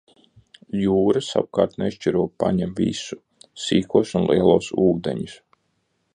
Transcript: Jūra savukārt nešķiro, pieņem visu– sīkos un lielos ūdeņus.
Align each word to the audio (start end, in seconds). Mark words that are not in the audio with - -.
Jūra 0.83 1.21
savukārt 1.27 1.77
nešķiro, 1.83 2.23
pieņem 2.45 2.73
visu– 2.81 3.21
sīkos 3.67 4.17
un 4.21 4.27
lielos 4.33 4.73
ūdeņus. 4.89 5.39